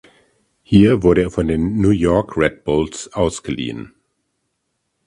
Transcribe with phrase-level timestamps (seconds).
[0.63, 3.93] Hier wurde er von den New York Red Bulls ausgeliehen.